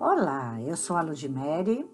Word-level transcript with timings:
Olá, 0.00 0.60
eu 0.62 0.76
sou 0.76 0.96
a 0.96 1.02
Ludmere, 1.02 1.84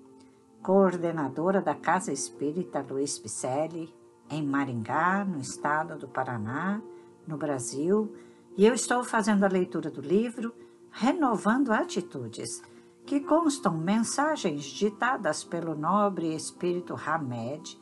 coordenadora 0.62 1.62
da 1.62 1.74
Casa 1.74 2.12
Espírita 2.12 2.84
Luiz 2.86 3.18
Picelli, 3.18 3.90
em 4.28 4.44
Maringá, 4.46 5.24
no 5.24 5.38
estado 5.38 5.96
do 5.96 6.06
Paraná, 6.06 6.82
no 7.26 7.38
Brasil, 7.38 8.14
e 8.58 8.66
eu 8.66 8.74
estou 8.74 9.02
fazendo 9.02 9.44
a 9.44 9.48
leitura 9.48 9.90
do 9.90 10.02
livro 10.02 10.54
Renovando 10.90 11.72
Atitudes, 11.72 12.62
que 13.06 13.20
constam 13.20 13.74
mensagens 13.74 14.64
ditadas 14.64 15.42
pelo 15.42 15.74
nobre 15.74 16.34
espírito 16.34 16.94
Hamed 16.94 17.80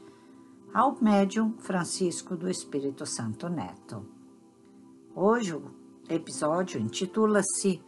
ao 0.73 0.97
médium 1.03 1.55
Francisco 1.59 2.37
do 2.37 2.49
Espírito 2.49 3.05
Santo 3.05 3.49
Neto. 3.49 4.07
Hoje 5.17 5.53
o 5.57 5.65
episódio 6.09 6.81
intitula-se 6.81 7.83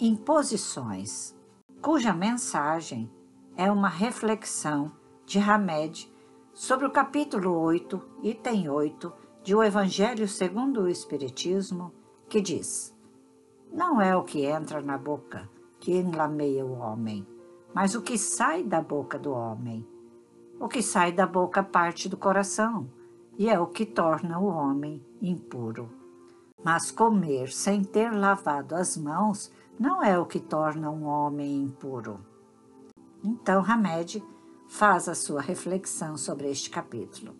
Imposições, 0.00 1.36
cuja 1.80 2.12
mensagem 2.12 3.10
é 3.56 3.70
uma 3.70 3.88
reflexão 3.88 4.92
de 5.24 5.38
Hamed 5.38 6.12
sobre 6.52 6.86
o 6.86 6.90
capítulo 6.90 7.56
8, 7.60 8.02
item 8.22 8.68
8 8.68 9.12
de 9.44 9.54
O 9.54 9.62
Evangelho 9.62 10.26
segundo 10.26 10.82
o 10.82 10.88
Espiritismo, 10.88 11.92
que 12.28 12.40
diz: 12.40 12.94
Não 13.72 14.00
é 14.00 14.16
o 14.16 14.24
que 14.24 14.44
entra 14.44 14.80
na 14.80 14.98
boca 14.98 15.48
que 15.78 15.92
enlameia 15.92 16.66
o 16.66 16.78
homem, 16.78 17.26
mas 17.72 17.94
o 17.94 18.02
que 18.02 18.18
sai 18.18 18.64
da 18.64 18.80
boca 18.80 19.18
do 19.18 19.32
homem. 19.32 19.86
O 20.58 20.66
que 20.66 20.82
sai 20.82 21.12
da 21.12 21.26
boca 21.26 21.62
parte 21.62 22.08
do 22.08 22.16
coração, 22.16 22.90
e 23.38 23.48
é 23.48 23.58
o 23.58 23.68
que 23.68 23.86
torna 23.86 24.40
o 24.40 24.46
homem 24.46 25.00
impuro. 25.22 25.88
Mas 26.64 26.90
comer 26.90 27.52
sem 27.52 27.84
ter 27.84 28.10
lavado 28.10 28.74
as 28.74 28.96
mãos 28.96 29.52
não 29.78 30.02
é 30.02 30.18
o 30.18 30.26
que 30.26 30.40
torna 30.40 30.90
um 30.90 31.04
homem 31.04 31.62
impuro. 31.62 32.18
Então 33.22 33.64
Hamed 33.64 34.22
faz 34.68 35.08
a 35.08 35.14
sua 35.14 35.40
reflexão 35.40 36.16
sobre 36.16 36.50
este 36.50 36.68
capítulo. 36.68 37.34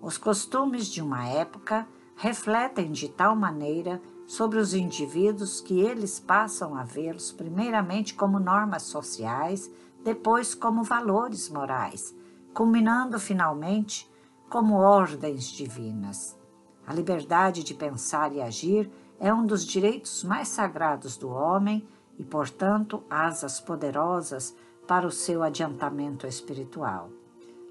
Os 0.00 0.16
costumes 0.16 0.86
de 0.86 1.02
uma 1.02 1.26
época 1.26 1.86
refletem 2.16 2.92
de 2.92 3.08
tal 3.08 3.36
maneira 3.36 4.00
sobre 4.26 4.58
os 4.58 4.72
indivíduos 4.72 5.60
que 5.60 5.80
eles 5.80 6.18
passam 6.18 6.74
a 6.74 6.82
vê-los 6.82 7.30
primeiramente 7.30 8.14
como 8.14 8.38
normas 8.38 8.84
sociais, 8.84 9.70
depois 10.02 10.54
como 10.54 10.82
valores 10.82 11.48
morais, 11.48 12.14
culminando 12.54 13.18
finalmente 13.18 14.10
como 14.48 14.76
ordens 14.76 15.44
divinas. 15.44 16.38
A 16.86 16.92
liberdade 16.92 17.62
de 17.62 17.74
pensar 17.74 18.32
e 18.32 18.40
agir 18.40 18.90
é 19.18 19.32
um 19.32 19.46
dos 19.46 19.64
direitos 19.64 20.24
mais 20.24 20.48
sagrados 20.48 21.16
do 21.16 21.30
homem 21.30 21.86
e, 22.18 22.24
portanto, 22.24 23.02
asas 23.08 23.60
poderosas 23.60 24.54
para 24.86 25.06
o 25.06 25.10
seu 25.10 25.42
adiantamento 25.42 26.26
espiritual. 26.26 27.10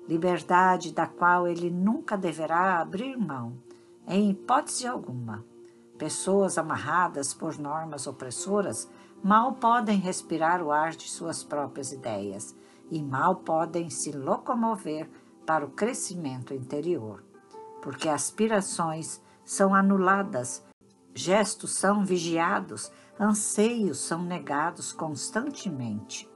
Liberdade 0.08 0.91
da 0.91 1.08
qual 1.08 1.47
ele 1.47 1.69
nunca 1.69 2.17
deverá 2.17 2.80
abrir 2.80 3.17
mão, 3.17 3.53
em 4.08 4.31
hipótese 4.31 4.88
alguma. 4.88 5.45
Pessoas 5.97 6.58
amarradas 6.58 7.33
por 7.33 7.58
normas 7.58 8.08
opressoras 8.08 8.89
mal 9.23 9.53
podem 9.53 9.99
respirar 9.99 10.61
o 10.61 10.71
ar 10.71 10.91
de 10.91 11.09
suas 11.09 11.44
próprias 11.44 11.94
ideias 11.94 12.53
e 12.91 13.02
mal 13.02 13.38
podem 13.38 13.89
se 13.89 14.11
locomover 14.11 15.09
para 15.45 15.66
o 15.66 15.69
crescimento 15.69 16.53
interior, 16.53 17.23
porque 17.81 18.09
aspirações 18.09 19.21
são 19.45 19.73
anuladas, 19.73 20.64
gestos 21.14 21.73
são 21.73 22.03
vigiados, 22.03 22.92
anseios 23.19 24.00
são 24.00 24.23
negados 24.23 24.92
constantemente. 24.92 26.30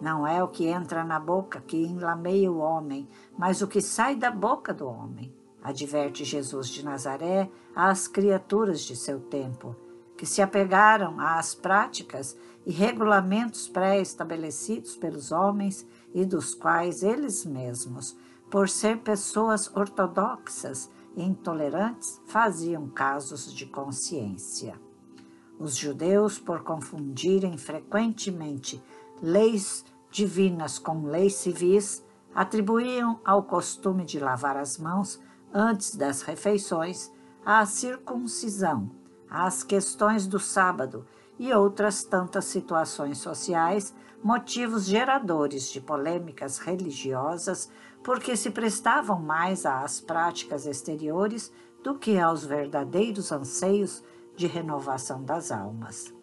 Não 0.00 0.26
é 0.26 0.42
o 0.42 0.48
que 0.48 0.66
entra 0.66 1.04
na 1.04 1.20
boca 1.20 1.60
que 1.60 1.76
enlameia 1.76 2.50
o 2.50 2.58
homem, 2.58 3.08
mas 3.38 3.62
o 3.62 3.68
que 3.68 3.80
sai 3.80 4.16
da 4.16 4.30
boca 4.30 4.74
do 4.74 4.86
homem, 4.86 5.32
adverte 5.62 6.24
Jesus 6.24 6.68
de 6.68 6.84
Nazaré 6.84 7.48
às 7.74 8.08
criaturas 8.08 8.80
de 8.80 8.96
seu 8.96 9.20
tempo, 9.20 9.76
que 10.16 10.26
se 10.26 10.42
apegaram 10.42 11.20
às 11.20 11.54
práticas 11.54 12.36
e 12.66 12.72
regulamentos 12.72 13.68
pré-estabelecidos 13.68 14.96
pelos 14.96 15.32
homens 15.32 15.86
e 16.12 16.24
dos 16.24 16.54
quais 16.54 17.02
eles 17.02 17.44
mesmos, 17.44 18.16
por 18.50 18.68
ser 18.68 18.98
pessoas 18.98 19.74
ortodoxas 19.74 20.90
intolerantes, 21.16 22.20
faziam 22.26 22.88
casos 22.88 23.52
de 23.52 23.66
consciência. 23.66 24.74
Os 25.58 25.76
judeus, 25.76 26.38
por 26.38 26.62
confundirem 26.62 27.56
frequentemente 27.56 28.82
leis 29.22 29.84
divinas 30.10 30.78
com 30.78 31.06
leis 31.06 31.34
civis, 31.34 32.04
atribuíam 32.34 33.20
ao 33.24 33.42
costume 33.42 34.04
de 34.04 34.18
lavar 34.18 34.56
as 34.56 34.78
mãos 34.78 35.20
antes 35.52 35.94
das 35.94 36.22
refeições 36.22 37.12
à 37.44 37.64
circuncisão, 37.66 38.90
às 39.28 39.62
questões 39.62 40.26
do 40.26 40.38
sábado 40.38 41.06
e 41.42 41.52
outras 41.52 42.04
tantas 42.04 42.44
situações 42.44 43.18
sociais, 43.18 43.92
motivos 44.22 44.84
geradores 44.84 45.72
de 45.72 45.80
polêmicas 45.80 46.58
religiosas, 46.58 47.68
porque 48.04 48.36
se 48.36 48.50
prestavam 48.50 49.20
mais 49.20 49.66
às 49.66 50.00
práticas 50.00 50.66
exteriores 50.66 51.52
do 51.82 51.98
que 51.98 52.16
aos 52.16 52.44
verdadeiros 52.44 53.32
anseios 53.32 54.04
de 54.36 54.46
renovação 54.46 55.24
das 55.24 55.50
almas. 55.50 56.14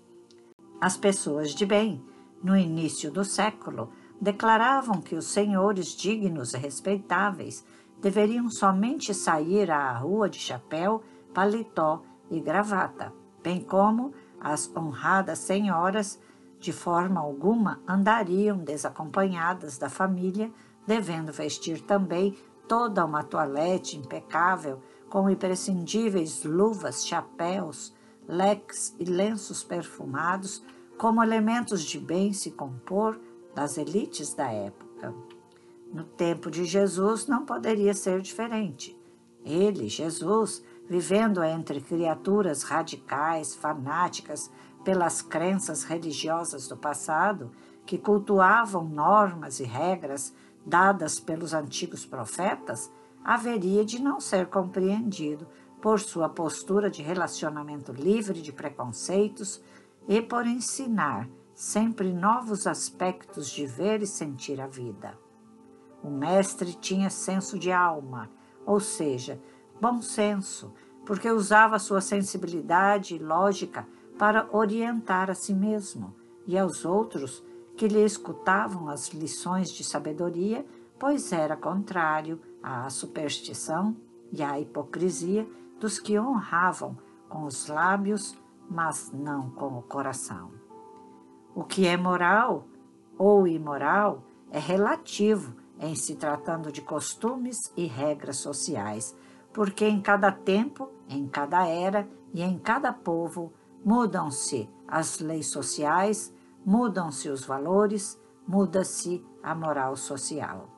As 0.80 0.96
pessoas 0.96 1.52
de 1.52 1.66
bem 1.66 2.02
no 2.42 2.56
início 2.56 3.12
do 3.12 3.26
século, 3.26 3.90
declaravam 4.22 5.02
que 5.02 5.16
os 5.16 5.26
senhores 5.26 5.88
dignos 5.88 6.54
e 6.54 6.58
respeitáveis 6.58 7.66
deveriam 8.02 8.50
somente 8.50 9.14
sair 9.14 9.70
à 9.70 9.92
rua 9.98 10.30
de 10.30 10.40
chapéu, 10.40 11.04
paletó 11.34 12.04
e 12.32 12.40
gravata, 12.40 13.14
bem 13.44 13.62
como 13.62 14.14
as 14.40 14.72
honradas 14.76 15.40
senhoras, 15.40 16.20
de 16.60 16.74
forma 16.74 17.20
alguma, 17.20 17.82
andariam 17.88 18.58
desacompanhadas 18.58 19.78
da 19.78 19.90
família, 19.90 20.52
devendo 20.86 21.32
vestir 21.32 21.82
também 21.82 22.38
toda 22.68 23.06
uma 23.06 23.24
toilette 23.24 23.98
impecável, 23.98 24.82
com 25.10 25.30
imprescindíveis 25.30 26.44
luvas, 26.44 27.06
chapéus, 27.06 27.94
leques 28.28 28.96
e 29.00 29.06
lenços 29.06 29.64
perfumados, 29.64 30.64
como 30.98 31.24
elementos 31.24 31.84
de 31.84 31.98
bem 31.98 32.32
se 32.34 32.52
compor 32.52 33.20
das 33.56 33.78
elites 33.78 34.34
da 34.34 34.52
época. 34.52 35.14
No 35.92 36.04
tempo 36.04 36.52
de 36.52 36.66
Jesus 36.66 37.26
não 37.26 37.46
poderia 37.46 37.94
ser 37.96 38.22
diferente. 38.22 38.96
Ele, 39.44 39.88
Jesus, 39.88 40.64
vivendo 40.90 41.44
entre 41.44 41.80
criaturas 41.80 42.64
radicais, 42.64 43.54
fanáticas 43.54 44.52
pelas 44.84 45.22
crenças 45.22 45.84
religiosas 45.84 46.68
do 46.68 46.76
passado, 46.76 47.52
que 47.86 47.98
cultuavam 47.98 48.84
normas 48.84 49.60
e 49.60 49.64
regras 49.64 50.34
dadas 50.66 51.20
pelos 51.20 51.54
antigos 51.54 52.06
profetas, 52.06 52.92
haveria 53.24 53.86
de 53.86 54.02
não 54.02 54.20
ser 54.20 54.48
compreendido 54.48 55.48
por 55.82 56.00
sua 56.00 56.28
postura 56.28 56.90
de 56.90 57.02
relacionamento 57.02 57.92
livre 57.92 58.42
de 58.42 58.52
preconceitos, 58.52 59.62
e 60.08 60.24
por 60.24 60.48
ensinar 60.48 61.30
sempre 61.54 62.12
novos 62.12 62.66
aspectos 62.66 63.52
de 63.52 63.68
ver 63.68 64.02
e 64.02 64.08
sentir 64.08 64.60
a 64.60 64.66
vida. 64.66 65.16
O 66.02 66.10
mestre 66.10 66.74
tinha 66.74 67.12
senso 67.12 67.60
de 67.60 67.72
alma, 67.72 68.28
ou 68.66 68.80
seja, 68.80 69.40
bom 69.82 70.02
senso, 70.02 70.74
porque 71.06 71.30
usava 71.30 71.80
sua 71.80 72.02
sensibilidade 72.02 73.16
e 73.16 73.20
lógica 73.20 73.88
para 74.18 74.48
orientar 74.52 75.30
a 75.30 75.34
si 75.34 75.54
mesmo 75.54 76.16
e 76.46 76.58
aos 76.58 76.86
outros 76.86 77.44
que 77.78 77.88
lhe 77.88 78.04
escutavam 78.04 78.90
as 78.90 79.10
lições 79.10 79.72
de 79.72 79.84
sabedoria, 79.84 80.66
pois 81.00 81.32
era 81.32 81.56
contrário 81.56 82.40
à 82.62 82.90
superstição 82.90 83.96
e 84.32 84.44
à 84.44 84.60
hipocrisia 84.60 85.48
dos 85.80 86.00
que 86.00 86.20
honravam 86.20 86.98
com 87.30 87.46
os 87.46 87.68
lábios 87.68 88.38
mas 88.70 89.12
não 89.12 89.50
com 89.50 89.80
o 89.80 89.82
coração. 89.82 90.52
O 91.56 91.64
que 91.64 91.88
é 91.88 91.98
moral 91.98 92.68
ou 93.18 93.48
imoral 93.48 94.24
é 94.52 94.60
relativo 94.60 95.56
em 95.80 95.96
se 95.96 96.16
tratando 96.16 96.72
de 96.72 96.82
costumes 96.82 97.74
e 97.76 97.86
regras 97.86 98.38
sociais, 98.38 99.16
porque 99.60 99.86
em 99.86 100.00
cada 100.00 100.32
tempo, 100.32 100.90
em 101.10 101.28
cada 101.28 101.68
era 101.68 102.10
e 102.34 102.42
em 102.42 102.58
cada 102.58 102.94
povo 102.94 103.52
mudam-se 103.84 104.70
as 104.88 105.20
leis 105.20 105.48
sociais, 105.48 106.34
mudam-se 106.66 107.28
os 107.28 107.44
valores, 107.44 108.18
muda-se 108.48 109.22
a 109.44 109.54
moral 109.54 109.98
social. 109.98 110.70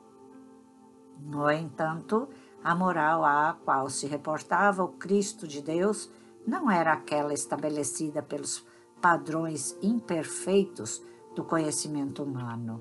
No 1.20 1.52
entanto, 1.52 2.28
a 2.64 2.74
moral 2.74 3.24
à 3.24 3.56
qual 3.64 3.88
se 3.88 4.08
reportava 4.08 4.84
o 4.84 4.94
Cristo 4.94 5.48
de 5.48 5.62
Deus 5.62 6.10
não 6.48 6.72
era 6.72 6.94
aquela 6.94 7.36
estabelecida 7.36 8.24
pelos 8.24 8.66
padrões 9.00 9.78
imperfeitos 9.84 11.06
do 11.36 11.44
conhecimento 11.44 12.24
humano, 12.24 12.80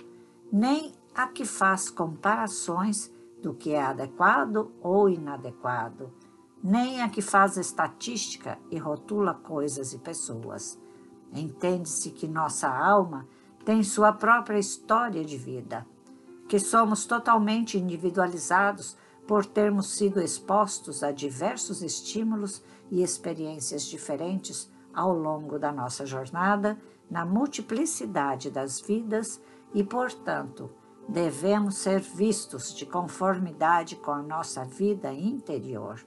nem 0.50 0.94
a 1.14 1.26
que 1.26 1.44
faz 1.44 1.90
comparações 1.90 3.12
do 3.42 3.54
que 3.54 3.72
é 3.72 3.82
adequado 3.82 4.72
ou 4.80 5.08
inadequado, 5.08 6.12
nem 6.62 7.02
a 7.02 7.08
que 7.08 7.22
faz 7.22 7.56
estatística 7.56 8.58
e 8.70 8.78
rotula 8.78 9.34
coisas 9.34 9.92
e 9.92 9.98
pessoas. 9.98 10.78
Entende-se 11.32 12.10
que 12.10 12.28
nossa 12.28 12.68
alma 12.68 13.26
tem 13.64 13.82
sua 13.82 14.12
própria 14.12 14.58
história 14.58 15.24
de 15.24 15.36
vida, 15.36 15.86
que 16.48 16.58
somos 16.58 17.06
totalmente 17.06 17.78
individualizados 17.78 18.96
por 19.26 19.46
termos 19.46 19.94
sido 19.94 20.20
expostos 20.20 21.02
a 21.02 21.12
diversos 21.12 21.82
estímulos 21.82 22.62
e 22.90 23.02
experiências 23.02 23.84
diferentes 23.84 24.70
ao 24.92 25.12
longo 25.12 25.58
da 25.58 25.70
nossa 25.70 26.04
jornada 26.04 26.76
na 27.08 27.24
multiplicidade 27.24 28.50
das 28.50 28.80
vidas 28.80 29.40
e, 29.72 29.84
portanto, 29.84 30.70
devemos 31.10 31.76
ser 31.76 32.00
vistos 32.00 32.74
de 32.74 32.86
conformidade 32.86 33.96
com 33.96 34.12
a 34.12 34.22
nossa 34.22 34.64
vida 34.64 35.12
interior. 35.12 36.00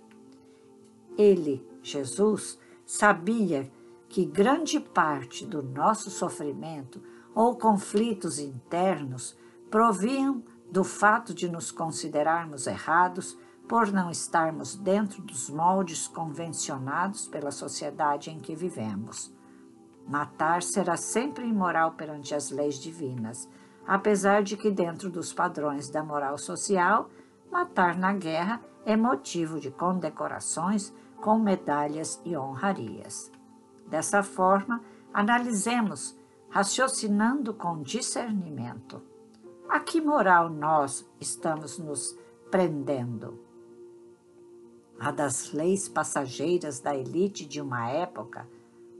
Ele, 1.18 1.68
Jesus, 1.82 2.58
sabia 2.86 3.70
que 4.08 4.26
grande 4.26 4.80
parte 4.80 5.46
do 5.46 5.62
nosso 5.62 6.10
sofrimento 6.10 7.02
ou 7.36 7.58
conflitos 7.58 8.40
internos 8.40 9.36
proviam 9.70 10.42
do 10.72 10.84
fato 10.84 11.34
de 11.34 11.50
nos 11.50 11.70
considerarmos 11.70 12.66
errados 12.66 13.38
por 13.68 13.92
não 13.92 14.10
estarmos 14.10 14.76
dentro 14.76 15.22
dos 15.22 15.50
moldes 15.50 16.08
convencionados 16.08 17.28
pela 17.28 17.52
sociedade 17.52 18.30
em 18.30 18.40
que 18.40 18.56
vivemos. 18.56 19.34
Matar 20.08 20.62
será 20.62 20.98
sempre 20.98 21.46
imoral 21.46 21.94
perante 21.94 22.36
as 22.36 22.52
leis 22.52 22.76
divinas, 22.76 23.50
apesar 23.88 24.44
de 24.44 24.56
que, 24.56 24.72
dentro 24.72 25.10
dos 25.10 25.34
padrões 25.34 25.90
da 25.90 26.04
moral 26.04 26.38
social, 26.38 27.10
matar 27.52 27.98
na 27.98 28.14
guerra 28.14 28.62
é 28.86 28.96
motivo 28.96 29.60
de 29.60 29.72
condecorações 29.72 30.94
com 31.22 31.40
medalhas 31.40 32.22
e 32.26 32.36
honrarias. 32.36 33.32
Dessa 33.88 34.24
forma, 34.24 34.82
analisemos, 35.14 36.18
raciocinando 36.50 37.54
com 37.54 37.82
discernimento. 37.82 39.02
A 39.70 39.80
que 39.80 40.02
moral 40.02 40.50
nós 40.50 41.10
estamos 41.20 41.80
nos 41.80 42.18
prendendo? 42.52 43.40
A 45.00 45.12
das 45.12 45.52
leis 45.52 45.90
passageiras 45.90 46.80
da 46.80 46.96
elite 46.96 47.46
de 47.46 47.62
uma 47.62 47.90
época 47.90 48.48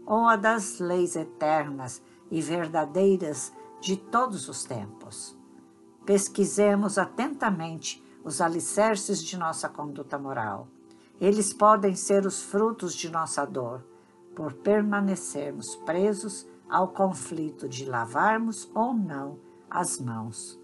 ou 0.06 0.28
a 0.28 0.36
das 0.36 0.80
leis 0.80 1.16
eternas 1.16 2.02
e 2.32 2.42
verdadeiras 2.42 3.54
de 3.84 3.98
todos 3.98 4.50
os 4.50 4.64
tempos? 4.64 5.38
Pesquisemos 6.06 6.98
atentamente 6.98 8.04
os 8.24 8.42
alicerces 8.42 9.24
de 9.24 9.38
nossa 9.38 9.70
conduta 9.70 10.18
moral 10.18 10.68
eles 11.20 11.54
podem 11.54 11.96
ser 11.96 12.26
os 12.26 12.42
frutos 12.42 12.94
de 12.94 13.10
nossa 13.10 13.46
dor, 13.46 13.82
por 14.36 14.54
permanecermos 14.54 15.76
presos 15.78 16.46
ao 16.70 16.90
conflito 16.90 17.70
de 17.70 17.86
lavarmos 17.86 18.70
ou 18.74 18.94
não 18.94 19.40
as 19.70 20.00
mãos. 20.00 20.60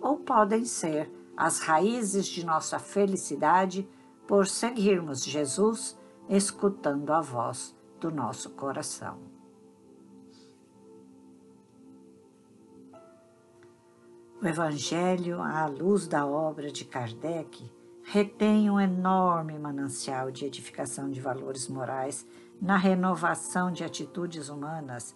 Ou 0.00 0.16
podem 0.16 0.64
ser 0.64 1.10
as 1.36 1.58
raízes 1.58 2.26
de 2.26 2.46
nossa 2.46 2.78
felicidade 2.78 3.88
por 4.26 4.46
seguirmos 4.46 5.22
Jesus, 5.22 5.98
escutando 6.28 7.12
a 7.12 7.20
voz 7.20 7.76
do 8.00 8.10
nosso 8.10 8.50
coração. 8.50 9.39
O 14.42 14.48
Evangelho, 14.48 15.42
à 15.42 15.66
luz 15.66 16.06
da 16.06 16.26
obra 16.26 16.72
de 16.72 16.82
Kardec, 16.86 17.70
retém 18.02 18.70
um 18.70 18.80
enorme 18.80 19.58
manancial 19.58 20.30
de 20.30 20.46
edificação 20.46 21.10
de 21.10 21.20
valores 21.20 21.68
morais 21.68 22.26
na 22.58 22.78
renovação 22.78 23.70
de 23.70 23.84
atitudes 23.84 24.48
humanas 24.48 25.14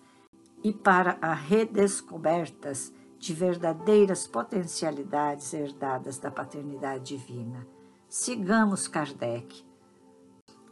e 0.62 0.74
para 0.74 1.16
a 1.22 1.32
redescobertas 1.32 2.92
de 3.18 3.32
verdadeiras 3.32 4.26
potencialidades 4.26 5.54
herdadas 5.54 6.18
da 6.18 6.30
paternidade 6.30 7.16
divina. 7.16 7.66
Sigamos 8.06 8.86
Kardec. 8.86 9.64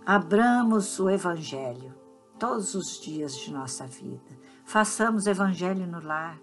Abramos 0.04 1.00
o 1.00 1.08
Evangelho 1.08 1.94
todos 2.38 2.74
os 2.74 3.00
dias 3.00 3.34
de 3.34 3.50
nossa 3.50 3.86
vida. 3.86 4.38
Façamos 4.66 5.26
Evangelho 5.26 5.86
no 5.86 6.04
lar 6.04 6.38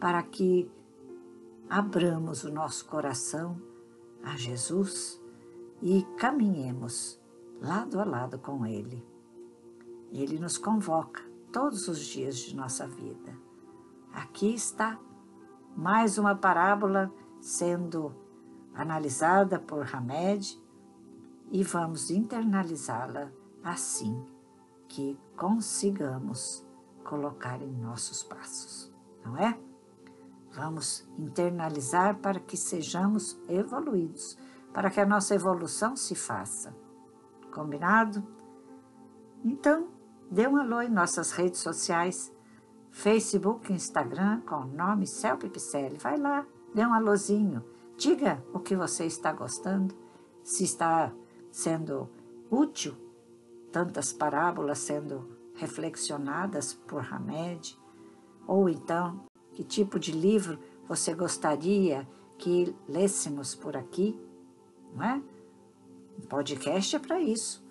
para 0.00 0.22
que 0.22 0.70
abramos 1.72 2.44
o 2.44 2.52
nosso 2.52 2.84
coração 2.84 3.56
a 4.22 4.36
Jesus 4.36 5.18
e 5.80 6.02
caminhemos 6.18 7.18
lado 7.62 7.98
a 7.98 8.04
lado 8.04 8.38
com 8.38 8.66
Ele. 8.66 9.02
Ele 10.10 10.38
nos 10.38 10.58
convoca 10.58 11.22
todos 11.50 11.88
os 11.88 11.98
dias 12.00 12.36
de 12.36 12.54
nossa 12.54 12.86
vida. 12.86 13.34
Aqui 14.12 14.52
está 14.52 15.00
mais 15.74 16.18
uma 16.18 16.34
parábola 16.34 17.10
sendo 17.40 18.14
analisada 18.74 19.58
por 19.58 19.88
Hamed 19.94 20.62
e 21.50 21.64
vamos 21.64 22.10
internalizá-la 22.10 23.32
assim 23.64 24.22
que 24.88 25.18
consigamos 25.38 26.66
colocar 27.02 27.62
em 27.62 27.72
nossos 27.72 28.22
passos, 28.22 28.92
não 29.24 29.38
é? 29.38 29.58
Vamos 30.54 31.08
internalizar 31.18 32.18
para 32.18 32.38
que 32.38 32.56
sejamos 32.56 33.38
evoluídos, 33.48 34.36
para 34.72 34.90
que 34.90 35.00
a 35.00 35.06
nossa 35.06 35.34
evolução 35.34 35.96
se 35.96 36.14
faça. 36.14 36.76
Combinado? 37.50 38.22
Então, 39.42 39.88
dê 40.30 40.46
um 40.46 40.56
alô 40.56 40.82
em 40.82 40.90
nossas 40.90 41.32
redes 41.32 41.60
sociais, 41.60 42.32
Facebook, 42.90 43.72
Instagram, 43.72 44.42
com 44.42 44.56
o 44.56 44.66
nome 44.66 45.06
Celpe 45.06 45.48
Picelli. 45.48 45.96
Vai 45.96 46.18
lá, 46.18 46.46
dê 46.74 46.84
um 46.84 46.92
alôzinho, 46.92 47.64
diga 47.96 48.44
o 48.52 48.60
que 48.60 48.76
você 48.76 49.06
está 49.06 49.32
gostando, 49.32 49.94
se 50.44 50.64
está 50.64 51.12
sendo 51.50 52.10
útil, 52.50 52.94
tantas 53.72 54.12
parábolas 54.12 54.80
sendo 54.80 55.26
reflexionadas 55.54 56.74
por 56.74 57.02
Hamed, 57.10 57.78
ou 58.46 58.68
então 58.68 59.31
que 59.54 59.64
tipo 59.64 59.98
de 59.98 60.12
livro 60.12 60.58
você 60.88 61.14
gostaria 61.14 62.08
que 62.38 62.74
lêssemos 62.88 63.54
por 63.54 63.76
aqui? 63.76 64.18
Não 64.94 65.02
é? 65.04 65.22
Um 66.18 66.26
podcast 66.26 66.96
é 66.96 66.98
para 66.98 67.20
isso, 67.20 67.64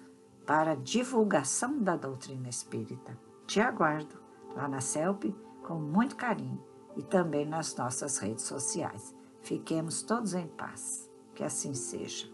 para 0.46 0.76
divulgação 0.76 1.80
da 1.80 1.96
doutrina 1.96 2.50
espírita. 2.50 3.18
Te 3.46 3.60
aguardo 3.60 4.16
lá 4.56 4.68
na 4.68 4.82
CELP 4.82 5.36
com 5.64 5.76
muito 5.76 6.16
carinho 6.16 6.64
e 6.96 7.04
também 7.04 7.46
nas 7.46 7.76
nossas 7.76 8.18
redes 8.18 8.46
sociais. 8.46 9.14
Fiquemos 9.42 10.04
todos 10.04 10.34
em 10.34 10.48
paz. 10.48 11.10
Que 11.34 11.44
assim 11.44 11.74
seja. 11.74 12.32